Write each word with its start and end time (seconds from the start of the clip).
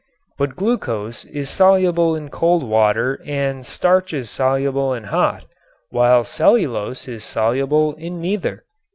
But 0.35 0.55
glucose 0.55 1.25
is 1.25 1.47
soluble 1.51 2.15
in 2.15 2.29
cold 2.29 2.63
water 2.63 3.21
and 3.23 3.63
starch 3.63 4.13
is 4.15 4.31
soluble 4.31 4.95
in 4.95 5.03
hot, 5.03 5.45
while 5.91 6.23
cellulose 6.23 7.07
is 7.07 7.23
soluble 7.23 7.93
in 7.93 8.19
neither. 8.19 8.65